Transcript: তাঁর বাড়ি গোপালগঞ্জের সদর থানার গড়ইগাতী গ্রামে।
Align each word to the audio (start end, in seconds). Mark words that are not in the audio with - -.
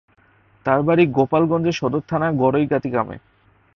তাঁর 0.65 0.79
বাড়ি 0.83 1.03
গোপালগঞ্জের 1.07 1.75
সদর 1.79 2.01
থানার 2.09 2.33
গড়ইগাতী 2.33 2.89
গ্রামে। 2.89 3.17